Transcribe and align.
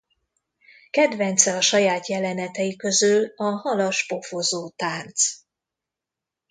Kedvence 0.89 1.55
a 1.57 1.61
saját 1.61 2.07
jelenetei 2.07 2.75
közül 2.75 3.33
a 3.35 3.43
Halas 3.51 4.05
pofozó-tánc. 4.05 5.15